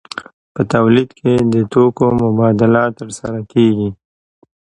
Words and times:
په 0.53 0.61
تولید 0.73 1.09
کې 1.19 1.33
د 1.53 1.55
توکو 1.71 2.05
مبادله 2.21 2.83
ترسره 2.97 3.39
کیږي. 3.51 3.89